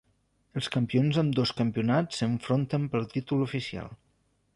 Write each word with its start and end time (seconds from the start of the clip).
Els 0.59 0.69
campions 0.75 1.19
d'ambdós 1.19 1.51
campionats 1.59 2.21
s'enfronten 2.21 2.89
pel 2.95 3.05
títol 3.13 3.45
oficial. 3.49 3.93